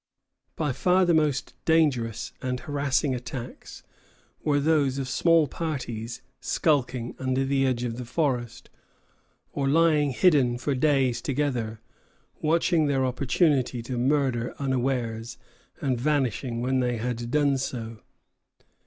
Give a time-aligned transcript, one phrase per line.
[0.55, 3.83] By far the most dangerous and harassing attacks
[4.43, 8.71] were those of small parties skulking under the edge of the forest,
[9.53, 11.81] or lying hidden for days together,
[12.41, 15.37] watching their opportunity to murder unawares,
[15.81, 17.99] and vanishing when they had done so.